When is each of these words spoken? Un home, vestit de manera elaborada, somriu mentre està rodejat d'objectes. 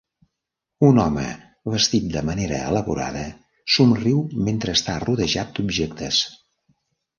Un 0.85 1.01
home, 1.01 1.25
vestit 1.73 2.07
de 2.15 2.23
manera 2.31 2.63
elaborada, 2.71 3.23
somriu 3.75 4.25
mentre 4.49 4.77
està 4.81 4.99
rodejat 5.07 5.55
d'objectes. 5.61 6.27